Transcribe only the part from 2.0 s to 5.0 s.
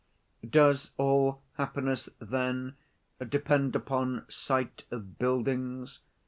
then, depend upon sight